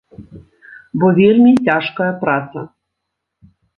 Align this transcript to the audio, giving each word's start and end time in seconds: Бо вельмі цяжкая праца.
Бо 1.03 1.07
вельмі 1.19 1.51
цяжкая 1.65 2.11
праца. 2.25 2.59